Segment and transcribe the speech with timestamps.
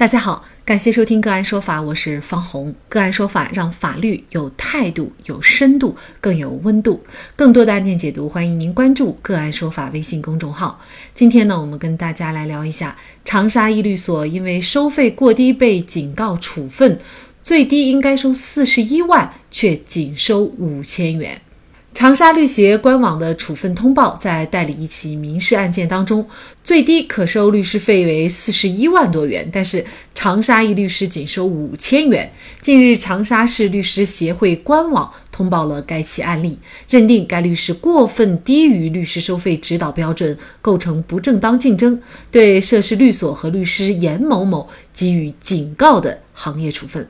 [0.00, 2.74] 大家好，感谢收听个案说法，我是方红。
[2.88, 7.04] 个案说法让法律有态度、有深度、更有温度。
[7.36, 10.80] 更多的案件解读，欢迎您关注个案说法微信公众号。
[11.12, 16.98] 今天呢，我们跟大家来聊一下长沙一律所因为收费过低被警告处分，
[17.42, 21.42] 最低应该收四十一万，却仅收五千元。
[22.00, 26.26] 长沙律协官网的处分通报，在代理一起民事案件当中，
[26.64, 32.32] 最低可收律师费为四十一万多元，但是长沙一律师仅收五千元。
[32.62, 36.58] 近日，长沙市律师协会官网通报了该起案例，
[36.88, 47.06] 认定该律师过分低于律师收费指导标准，构成不正当竞争，对涉事律所和律师严某某给予警告的行业处分。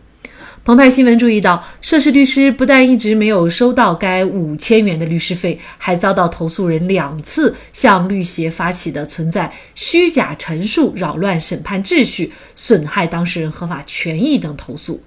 [0.62, 15.02] 澎湃新闻注意到，涉事律师不但一直没有收到该五千元的律师费，还遭到投诉人两次向律协发起的存在虚假陈述、扰乱审判秩序、损害当事人合法权益等投诉。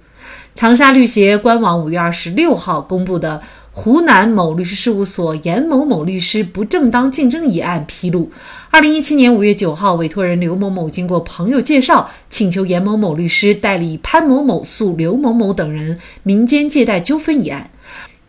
[0.56, 3.40] 长沙律协官网五月二十六号公布的。
[3.76, 8.30] 湖南某律师事务所严某某律师不正当竞争一案披露，
[8.70, 17.68] 二零一七年五月九号，委托人刘某某经过朋友介绍，请求严某某律师代理潘某某诉刘某某等人民间借贷纠纷一案。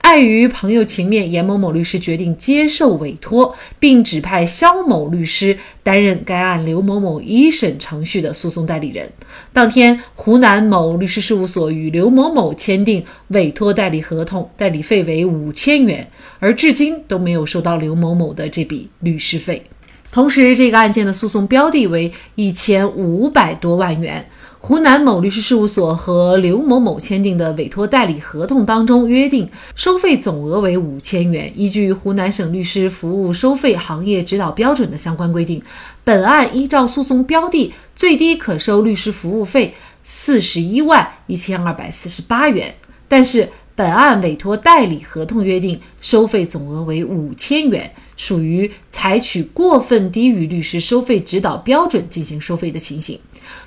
[0.06, 9.12] 碍于朋友情面，严某某律师决定接受委托，并指派肖某律师担任该案刘某某一审程序的诉讼代理人。
[9.52, 19.64] 当天，湖南某律师事务所与刘某某签订委托代理合同，代理费为五千元，而至今都没有收到刘某某的这笔律师费。
[20.12, 24.24] 同时，这个案件的诉讼标的为一千五百多万元。
[24.68, 31.54] 湖南某律师事务所和刘某某签订的委托代理合同当中约定，收费总额为五千元。
[31.56, 35.62] 依据湖南省律师服务收费行业指导标准的相关规定，
[36.04, 42.74] 本案依照诉讼标的，最低可收律师服务费四十一万一千二百四十八元。
[43.08, 47.94] 但是，本案委托代理合同约定，收费总额为五千元。
[48.18, 53.20] 属于采取过分低于律师收费指导标准进行收费的情形。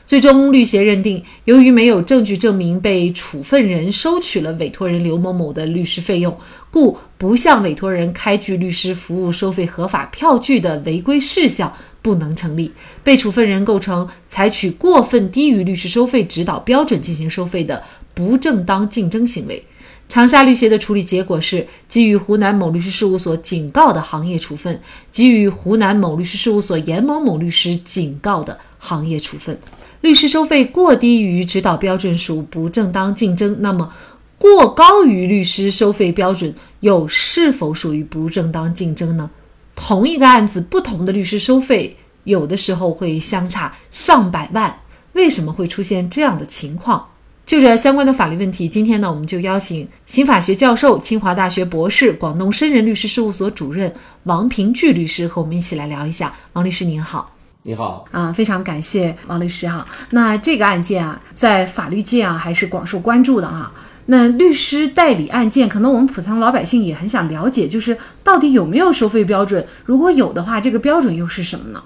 [0.09, 6.35] 最终，律协认定，由于没有证据证明被处分人收取了委托人刘某某的律师费用，
[6.71, 11.71] 故不向委托人开具律师服务收费合法票据的违规事项
[12.01, 12.73] 不能成立，
[13.05, 19.63] 被处分人构成采取过分低于律师收费指导标准进行收费的不正当竞争行为。
[20.09, 24.81] 长沙律协的处理结果是给予湖南某律师事务所警告的行业处分，
[25.13, 29.59] 给予湖南某律师事务所严某某律师警告的行业处分。
[30.01, 33.93] 律师收费过低于指导标准属不正当竞争，那么
[34.39, 39.31] 过高于律师收费标准又是否属于不正当竞争呢？
[39.75, 44.81] 同一个案子，不同的律师收费有的时候会相差上百万，
[45.15, 47.09] 为什么会出现这样的情况？
[47.45, 56.35] 就这相关的法律问题，今天呢，我们就邀请刑法学教授、清华大学博士、广东深仁律师事务所主任王平聚律师和我们一起来聊一下。
[56.53, 57.35] 王律师您好，
[57.65, 59.87] 你好啊，非常感谢王律师哈。
[60.11, 63.73] 那这个案件啊，在法律界啊还是广受关注的哈。
[64.07, 69.67] 那律师代理案件，可能我们普通老百姓也很想了解，就是到底有没有收费标准？
[69.85, 71.83] 如果有的话，这个标准又是什么呢？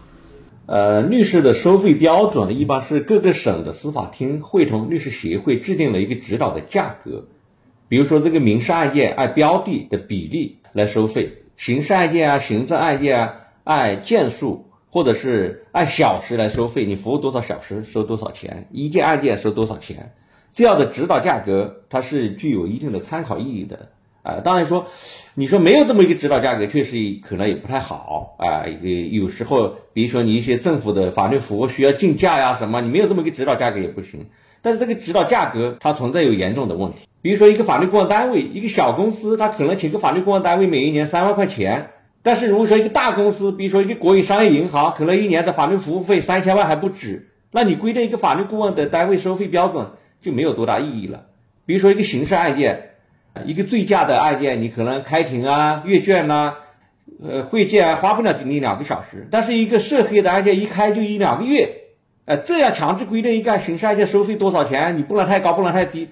[0.67, 7.25] 呃，律师的收费标准一般是各个省的司法厅会同律师协会制定了一个指导的价格。
[7.89, 13.35] 比如说，这个民事案件按标的的比例来收费，刑事案件啊、行政案件啊
[13.65, 20.13] 按件数或者是按小时来收费，你服务多少小时收多少钱，一件案件收多少钱，
[20.53, 23.89] 这样的指导价格它是具有一定的参考意义的。
[24.23, 24.87] 啊，当然说，
[25.35, 26.93] 你说没有这么一个指导价格，确实
[27.27, 28.63] 可能也不太好啊。
[29.11, 34.25] 有时候，比如说你一些政府的法律服务需要竞价呀什么，你没有这么一个指导价格也不行。
[34.61, 41.89] 但是这个指导价格它存在有严重的问题，比如说一个法律顾问单位，一个小公司，他可能请个法律顾问单位每一年三万块钱，
[42.23, 49.87] 但是如果说一个大公司，比如说一个国有商业银行，可能一年的法律服务费三千万还不止，那你规定一个法律顾问的单位收费标准
[50.21, 51.27] 就没有多大意义了。
[51.67, 52.89] 比如说一个刑事案件。
[53.47, 56.57] 一个醉驾的案件，你可能开庭啊、阅卷呐、
[57.19, 61.77] 呃会见啊，花不了你两个小时；但是一个涉黑的案件，一开就一两个月。
[62.27, 66.11] 呃，这样强制规定一个刑事案件收费多少钱，你不能太高，不能太低，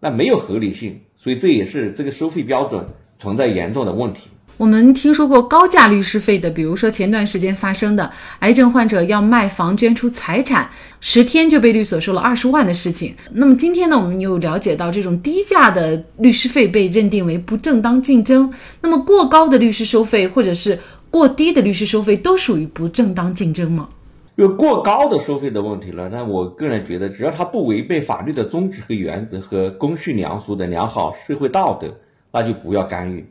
[0.00, 1.02] 那没有合理性。
[1.18, 2.86] 所以这也是这个收费标准
[3.18, 4.30] 存在严重的问题。
[4.56, 8.08] 我们听说过高价律师费的，比如说前段时间发生的
[8.38, 10.70] 癌症患者要卖房捐出财产，
[11.00, 13.14] 十天就被律所收了二十万的事情。
[13.32, 18.52] 那么今天呢，我们又了解到这种低价的律师费被认定为不正当竞争。
[18.80, 20.78] 那么过高的律师收费或者是
[21.10, 23.88] 过低的律师收费都属于不正当竞争吗？
[24.36, 31.92] 有过高的收费的问题了，那我个人觉得，只要它不违背法律的宗旨和原则和公序良俗的良好社会道德，
[32.32, 33.24] 那就不要干预。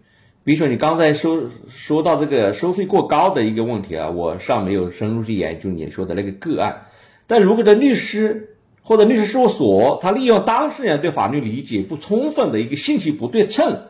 [0.44, 6.88] 比如说你刚才说说到这个收费过高的一个问题啊，我尚没有深入去研究你说的那个个案。
[7.28, 13.84] 但如果的律师或者律师事务所，他利用当事人对法律理解不充分的一个信息不对称，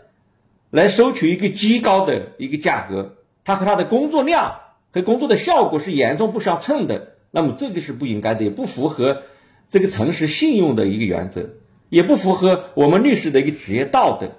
[0.69, 4.59] 来收取一个极高的一个价格，他和他的工作量。
[4.95, 9.23] 和工作的效果是严重不相称的，那么这个是不应该的，也不符合
[9.71, 11.49] 这个诚实信用的一个原则，
[11.89, 14.29] 也不符合我们律师的一个职业道德。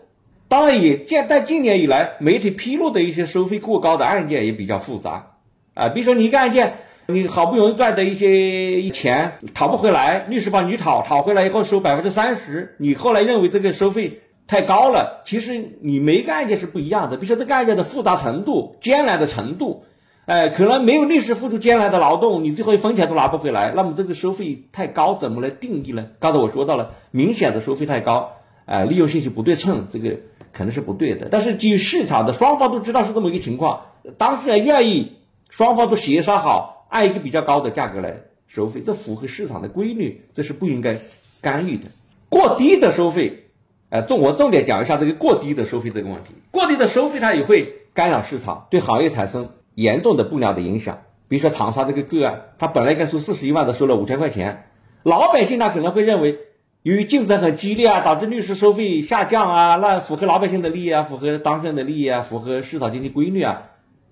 [0.55, 5.33] 当然，也见在近年以来，媒体披露的一些收费过高的案件也比较复杂
[5.75, 5.89] 啊。
[5.89, 6.75] 比如说，你一个案件，
[7.07, 15.25] 你好不容易赚的一些钱讨不回来，律师帮你讨，讨回来以后收百分之三十，你后来认为这个收费太高了。
[15.27, 19.83] 其实你每一个案件是不一样的，比如说这个案件的复杂程度、艰难的程度。
[20.27, 23.73] 哎，可能没有律师付出艰难的劳动，你最后一分钱都拿不回来。
[23.75, 26.11] 那么这个收费太高，怎么来定义呢？
[26.21, 28.35] 刚才我说到了，明显的收费太高，
[28.67, 30.17] 哎，利用信息不对称，这个
[30.55, 31.29] 可能是不对的。
[31.31, 33.87] 但是基于市场的，双方都知道是这么一个情况，
[34.17, 35.17] 当事人愿意，
[35.51, 40.97] 双方都协商好，按一个比较高的价格来收费，这符合市场的规律，这是不应该
[41.41, 41.89] 干预的。
[42.29, 43.45] 过低的收费，
[43.91, 46.35] 哎，重我重点讲一下这个过低的收费这个问题。
[46.51, 49.51] 过低的收费它也会干扰市场，对行业产生。
[49.77, 54.67] 严重的不良的影响，比如说长沙这个个案，他本来应该收四十一万的，收了五千块钱，
[55.03, 56.39] 老百姓他可能会认为，
[56.85, 63.71] 由于竞争很激烈啊，导致律师收费下降啊，那符合老百姓的利益啊，符合当事人的利益啊，符合市场经济规律啊。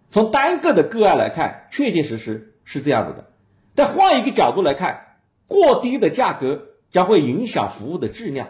[0.09, 3.29] 从单个的个案来看，确确实实是这样子的。
[3.75, 8.49] 再换一个角度来看，过低的价格将会影响服务的质量，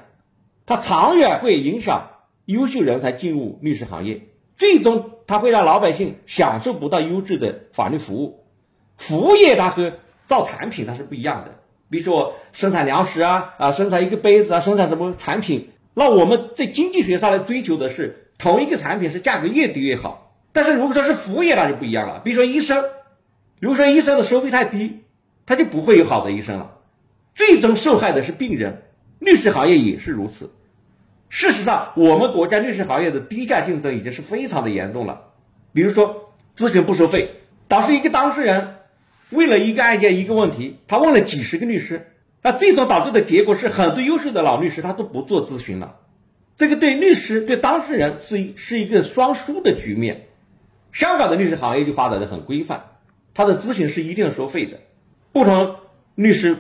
[0.67, 2.11] 它长远会影响
[2.45, 4.29] 优秀人才进入律师行业。
[4.57, 8.45] 最终，它会让老百姓享受不到优质的法律服务。
[8.99, 9.95] 服务业它和
[10.27, 11.55] 造产品它是不一样的。
[11.93, 15.69] 比如说生产粮食啊啊，生产一个杯子啊，生产什么产品？
[15.93, 20.35] 那我们在经济学上来追求的是同一个产品是价格越低越好。
[20.55, 22.23] 但是如果说是服务业，那就不一样了。
[22.25, 22.83] 比如说医生，
[23.61, 25.03] 如果说医生的收费太低，
[25.45, 26.79] 他就不会有好的医生了。
[27.35, 28.85] 最终受害的是病人。
[29.19, 30.51] 律师行业也是如此。
[31.29, 35.21] 事实上，我们国家律师行业的低价竞争已经是非常的严重了。
[35.75, 37.31] 比如说，咨询不收费，
[37.69, 38.77] 导致一个当事人
[39.33, 42.07] 为了一个案件、一个问题，他问了几十个律师，
[42.43, 45.97] 那最终导致的结果是，很多优秀的老律师他都不做咨询了。
[46.57, 50.27] 这个对律师、对当事人是一是一个双输的局面。
[50.93, 52.85] 香港的律师行业就发展的很规范，
[53.35, 54.79] 他的咨询是一定收费的，
[55.33, 55.77] 不同
[56.15, 56.59] 律师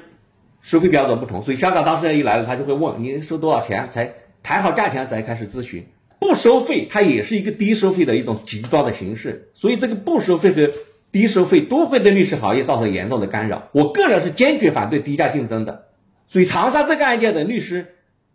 [0.61, 4.15] 收费标准不同，所以香港当事人一来了，他就会问你收多少钱才。
[4.45, 5.87] 谈好价钱再开始咨询，
[6.19, 9.53] 不收费，它也是一个低收费的一种极端的形式。
[9.55, 10.69] 所以这个不收费和
[11.12, 13.62] 低收费都会对律师行业造成严重的干扰。
[13.70, 15.82] 我个人是坚决反对低价竞争的。
[16.29, 17.87] 所以长沙这个案件的律师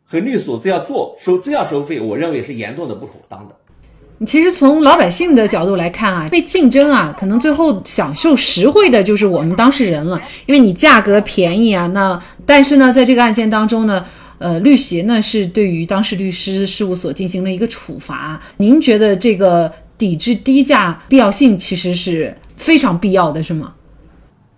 [0.06, 4.26] 和律所这样做收这样收费，我认为是严重的不妥当的。
[4.26, 11.88] 其实从老百姓的角度来看啊，被竞争啊，可能最后享受实惠的就是我们当事人了，因为你价格便宜啊。
[11.88, 14.06] 那但是呢，在这个案件当中呢。
[14.40, 18.40] 呃，律协呢是对于当事律师事务所进行了一个处罚。
[18.58, 23.76] 您觉得这个抵制低价必要性其实是非常必要的，是吗？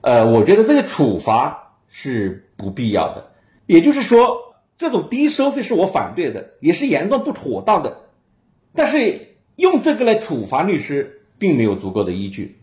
[0.02, 3.32] 呃，我觉得这个处罚是不必要的。
[3.66, 4.38] 也就是说，
[4.78, 7.98] 这种低收费是我反对的，也是严重不妥当的。
[8.74, 12.60] 但是用这个来处罚律师，并没有足够的依据。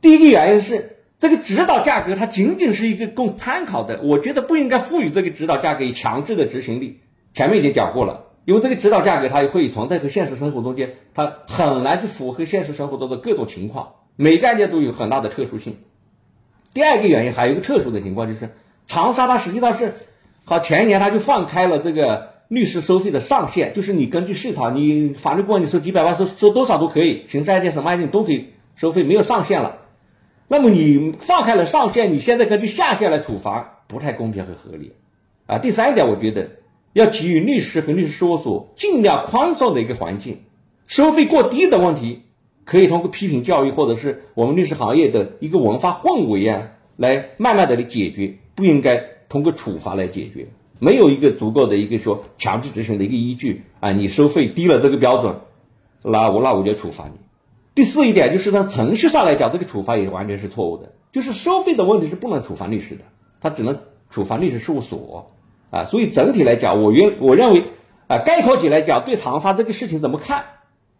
[0.00, 0.94] 第一个原因是。
[1.20, 7.00] 这个指导价格它仅仅是一个供参考的，我觉得不应该赋予这个指导价格以强制的执行力。
[7.34, 15.76] 前面已经讲过了，因为这个指导价格它会存在和现实生活中间，它很难去符合现实生活中的各种情况，每个案件都有很大的特殊性。
[16.72, 18.48] 第二个原因还有一个特殊的情况就是，
[18.86, 19.92] 长沙它实际上是，
[20.46, 29.80] 好前年它就放开了这个律师收费的上限，就是你根据市场，你法律顾问你收几百万收收多少都可以，刑事案件什么案件都可以收费，没有上限了。
[30.48, 34.94] 那么你放开了上限，你现在根据下限来处罚，不太公平和合理，
[35.44, 35.58] 啊。
[35.58, 36.48] 第三点，我觉得
[36.92, 40.40] 要给予律师和律师事务所尽量宽松的一个环境，
[40.86, 42.22] 收费过低的问题，
[42.64, 48.96] 可以通过批评教育或者是我们律师行业的一个文化氛围啊，来慢慢的来解决，不应该
[49.28, 50.46] 通过处罚来解决，
[50.78, 55.34] 没有一个足够的一个说强制执行的一个依据啊，你收费低了这个标准，
[56.02, 57.12] 那我那我就处罚你。
[57.74, 60.92] 第四一点就是从程序上来讲，这个处罚也完全是错误的。
[61.12, 63.02] 就是收费的问题是不能处罚律师的，
[63.40, 63.78] 他只能
[64.10, 65.30] 处罚律师事务所
[65.70, 65.84] 啊。
[65.84, 67.64] 所以整体来讲，我认我认为
[68.06, 70.44] 啊，概括起来讲，对长沙这个事情怎么看？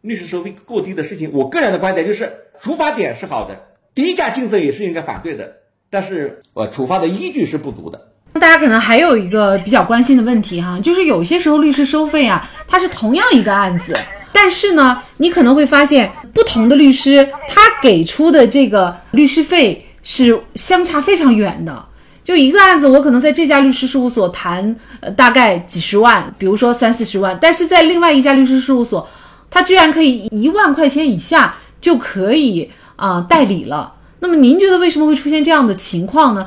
[0.00, 2.32] 律师收费过低的事情，我个人的观点就是，
[2.62, 3.56] 处罚点是好的，
[3.94, 5.52] 低价竞争也是应该反对的。
[5.90, 8.12] 但是呃，处罚的依据是不足的。
[8.34, 13.98] 大家可能还有一个比较关心的问题哈，就是有些时候律师收费啊，它是同样一个案子，
[14.32, 21.86] 但是呢，你可能会发现不同的律师他给出的这个律师费是相差非常远的。
[22.28, 29.08] 就一个案子，我可能在这家律师事务所谈，呃，大概几十万，比如说三四十万，但是在另外一家律师事务所，
[29.48, 33.94] 他居然可以一万块钱以下就可以啊代理了。
[34.20, 36.46] 那么您觉得为什么会出现这样的情况呢？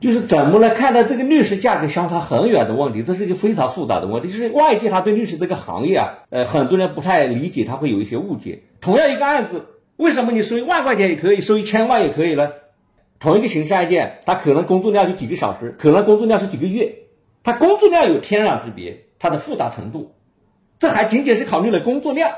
[0.00, 3.02] 就是怎么来看待这个律师价格相差很远的问题？
[3.02, 4.30] 这是一个非常复杂的问题。
[4.30, 8.62] 就是外界他对律师这个行业啊，呃，很多人不太理解，他会有一些误解。
[8.80, 12.48] 同样一个案子，为什么你收一万块钱也可以，收一千万也可以呢？
[13.20, 16.94] 同一个刑事案件，它可能工作量就几个小时，可能工作量是几个月，
[17.44, 20.14] 它工作量有天壤之别，它的复杂程度，
[20.78, 22.32] 这还仅仅是考虑了工作量。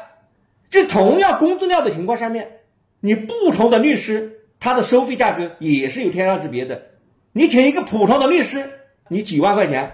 [0.70, 2.58] 这同样工作量的情况下面，
[2.98, 6.82] 你不同的律师，他的收费价格也是有天壤之别的。
[7.32, 8.70] 你请一个普通的律师，
[9.08, 9.92] 你几万块钱，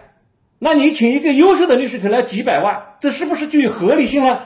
[0.59, 4.40] 那你请一个优秀的律师可能要几百万，这是不是具有合理性呢？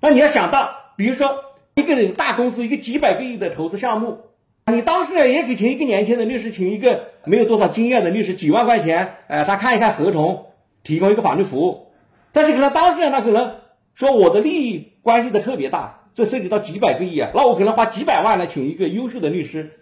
[0.00, 1.34] 那你要想到，比如说
[1.74, 4.20] 一个大公司，一个几百个亿的投资项目，
[4.66, 10.46] 你当事人也可以请一个年轻的律师，请一个没有多少经验的律师，几万块钱，呃，他看一看合同，
[10.84, 11.88] 提供一个法律服务，
[12.30, 13.56] 但是可能当事人他可能
[13.94, 19.72] 说我的利益关系的特别大，这涉及到几百个亿啊，那我可能花几百万来请一个优秀的律师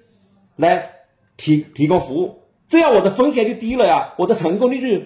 [0.56, 0.90] 来
[1.36, 2.40] 提提供服务。
[2.68, 5.04] 这样我的风险就低了呀，我的成功率就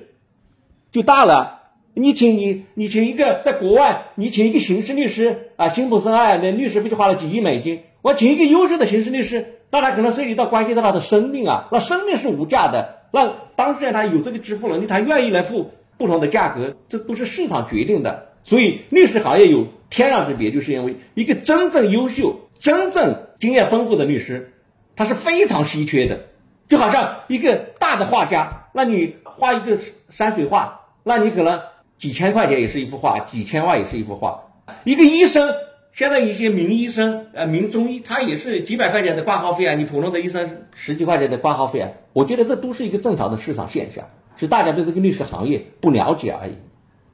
[0.92, 1.62] 就大了。
[1.94, 7.82] 你请你你请一个在国外，你请一个刑事律师啊，辛普森案那律师不就花了几亿美金。
[8.04, 13.06] 我请一个优秀的刑事律师，那他可能涉及到关系到他的生命啊，那生命是无价的。
[13.10, 18.26] 那当事人他有这个支付能力，他愿意来付不同的价格，这都是市场决定的。
[18.42, 24.52] 所以律师行业有天壤之别，就是因为一个真正优秀、真正经验丰富的律师，
[24.96, 26.26] 他是非常稀缺的。
[26.68, 29.78] 就好像一个大的画家，那你画一个
[30.10, 31.58] 山水画，那你可能
[31.98, 34.42] 几千块钱也是一幅画，几千万也是一幅画。
[34.84, 35.54] 一个医生，
[35.94, 39.74] 现在一些名医生，呃，名中医，他也是几百块钱的挂号费啊。
[39.74, 41.90] 你普通的医生十几块钱的挂号费啊。
[42.12, 46.54] 我觉得这都是一个正常的市场现象，是大家对这个律师行业不了解而已。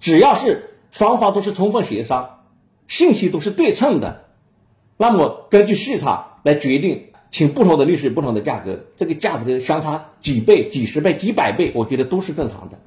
[0.01, 2.39] 只要是双方都是充分协商，
[2.89, 4.25] 信息都是对称的，
[4.97, 7.05] 那么根据市场来决定。
[7.33, 12.79] 请不同的律师，不同的价格，这个价格相差几倍、几十倍、几百倍，我觉得都是正常的。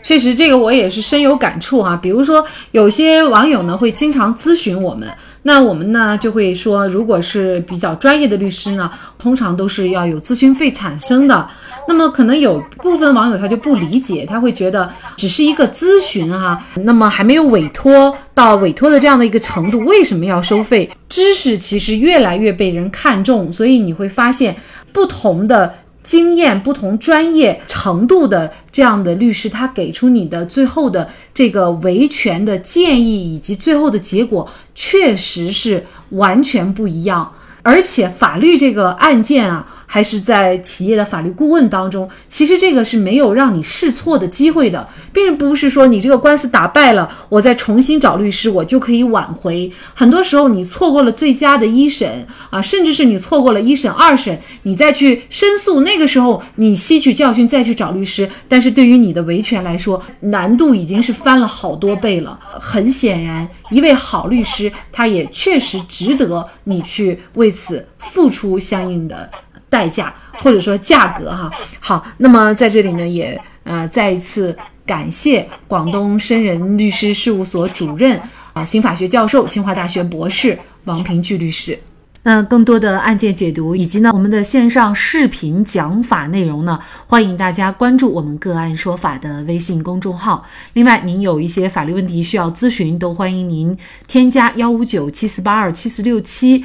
[0.00, 1.98] 确实，这个我也是深有感触哈。
[2.00, 5.10] 比如说，有些网友呢会经常咨询我们。
[5.42, 11.48] 那我们呢就会说，如果是比较专业的律师呢，通常都是要有咨询费产生的。
[11.88, 20.90] 那么可能有部分网友他就不理解，他会觉得只是一个咨询哈，那么还没有委托到委托的这样的一个程度，为什么要收费？
[21.08, 24.54] 知识其实越来越被人看重，所以你会发现
[24.92, 25.74] 不同的。
[26.02, 37.32] 经验不同、专业程度的这样的律师，他给出你的最后的这个维权的建议，以及最后的结果，确实是完全不一样。
[37.62, 39.66] 而且法律这个案件啊。
[39.92, 49.72] 还是在企业的法律顾问当中，其实这个是没有让你试错的机会的，并不是说你这个官司打败了，我再重新找律师，我就可以挽回。
[49.92, 62.38] 很多时候你错过了最佳的一审啊，甚至是你错过了一审、二审，你再去申诉，那个时候你吸取教训再去找律师，但是对于你的维权来说，难度已经是翻了好多倍了。
[62.60, 69.28] 很显然，一位好律师，他也确实值得你去为此付出相应的。
[69.70, 78.20] 代价或者说价格哈好，那么在这里呢，也呃再一次感谢广东深人律师事务所主任
[78.52, 81.78] 啊刑法学教授、清华大学博士王平聚律师。
[82.22, 90.44] 那更多的案件解读以及呢我们的线上视频讲法内容呢，欢迎大家关注我们个案说法的微信公众号。
[90.74, 93.74] 另外，您有一些法律问题需要咨询，都欢迎您
[94.06, 96.64] 添加幺五九七四八二七四六七。